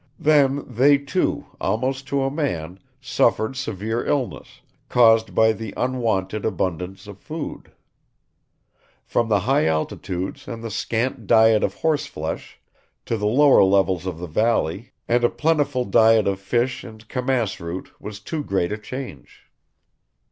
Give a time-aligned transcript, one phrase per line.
[0.17, 7.05] Then they, too, almost to a man, suffered severe illness, caused by the unwonted abundance
[7.05, 7.71] of food.
[9.05, 12.59] From the high altitudes and the scant diet of horseflesh
[13.05, 17.59] to the lower levels of the valley and a plentiful diet of fish and camass
[17.59, 19.51] root was too great a change.